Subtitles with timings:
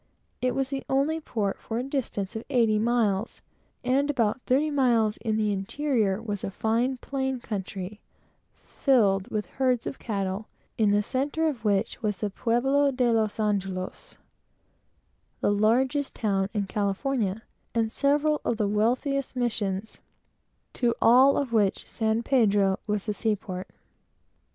[0.41, 3.43] It was the only port for a distance of eighty miles,
[3.83, 7.99] and about thirty miles in the interior was a fine plane country,
[8.79, 13.39] filled with herds of cattle, in the centre of which was the Pueblo de los
[13.39, 14.17] Angelos
[15.39, 17.43] the largest town in California
[17.75, 19.99] and several of the wealthiest missions;
[20.73, 23.67] to all of which San Pedro was the sea port.